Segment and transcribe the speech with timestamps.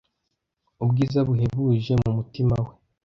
[0.83, 2.71] ubwiza buhebuje mu mutima we